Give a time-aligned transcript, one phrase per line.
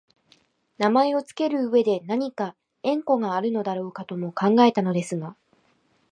[0.79, 5.37] 名前をつける上でなにか縁故があるのだろうかとも考えたのですが、